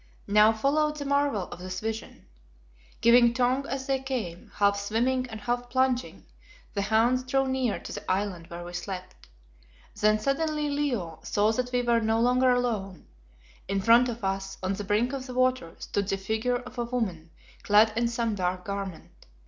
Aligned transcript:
Now 0.25 0.51
followed 0.51 0.95
the 0.95 1.05
marvel 1.05 1.43
of 1.49 1.59
this 1.59 1.79
vision. 1.79 2.25
Giving 3.01 3.35
tongue 3.35 3.67
as 3.67 3.85
they 3.85 3.99
came, 3.99 4.49
half 4.55 4.75
swimming 4.79 5.27
and 5.29 5.39
half 5.39 5.69
plunging, 5.69 6.25
the 6.73 6.81
hounds 6.81 7.21
drew 7.23 7.47
near 7.47 7.77
to 7.77 7.93
the 7.93 8.11
island 8.11 8.47
where 8.47 8.63
we 8.63 8.73
slept. 8.73 9.27
Then, 9.93 10.17
suddenly 10.17 10.69
Leo 10.69 11.19
saw 11.21 11.51
that 11.51 11.71
we 11.71 11.83
were 11.83 11.99
no 12.01 12.19
longer 12.19 12.49
alone. 12.51 13.05
In 13.67 13.79
front 13.79 14.09
of 14.09 14.23
us, 14.23 14.57
on 14.63 14.73
the 14.73 14.83
brink 14.83 15.13
of 15.13 15.27
the 15.27 15.35
water, 15.35 15.75
stood 15.77 16.07
the 16.07 16.17
figure 16.17 16.55
of 16.57 16.79
a 16.79 16.85
woman 16.85 17.29
clad 17.61 17.93
in 17.95 18.07
some 18.07 18.33
dark 18.33 18.65
garment. 18.65 19.27